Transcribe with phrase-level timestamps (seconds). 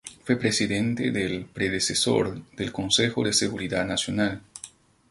[0.23, 4.41] Fue presidente de el predecesor del Consejo de Seguridad Nacional.